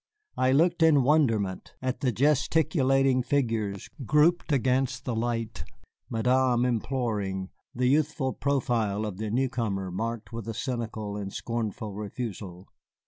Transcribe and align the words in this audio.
I 0.35 0.51
looked 0.51 0.81
in 0.81 1.03
wonderment 1.03 1.75
at 1.79 1.99
the 1.99 2.11
gesticulating 2.11 3.21
figures 3.21 3.87
grouped 4.03 4.51
against 4.51 5.05
the 5.05 5.15
light, 5.15 5.63
Madame 6.09 6.65
imploring, 6.65 7.51
the 7.75 7.85
youthful 7.85 8.33
profile 8.33 9.05
of 9.05 9.17
the 9.17 9.29
newcomer 9.29 9.91
marked 9.91 10.33
with 10.33 10.47
a 10.47 10.55
cynical 10.55 11.15
and 11.17 11.31
scornful 11.31 11.93
refusal. 11.93 12.67